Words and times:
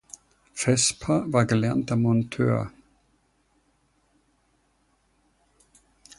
Vesper 0.55 1.31
war 1.31 1.45
gelernter 1.45 1.95
Monteur. 1.95 2.71